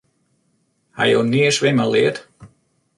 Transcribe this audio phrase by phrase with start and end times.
[1.03, 2.21] Ha jo nea swimmen leard?